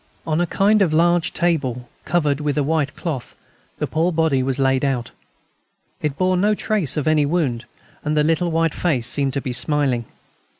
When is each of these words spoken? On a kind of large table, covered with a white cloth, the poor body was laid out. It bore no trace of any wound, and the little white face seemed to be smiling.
On 0.25 0.41
a 0.41 0.47
kind 0.47 0.81
of 0.81 0.95
large 0.95 1.31
table, 1.31 1.87
covered 2.05 2.39
with 2.41 2.57
a 2.57 2.63
white 2.63 2.95
cloth, 2.95 3.35
the 3.77 3.85
poor 3.85 4.11
body 4.11 4.41
was 4.41 4.57
laid 4.57 4.83
out. 4.83 5.11
It 6.01 6.17
bore 6.17 6.37
no 6.37 6.55
trace 6.55 6.97
of 6.97 7.07
any 7.07 7.23
wound, 7.23 7.65
and 8.03 8.17
the 8.17 8.23
little 8.23 8.49
white 8.49 8.73
face 8.73 9.05
seemed 9.05 9.33
to 9.33 9.41
be 9.41 9.53
smiling. 9.53 10.05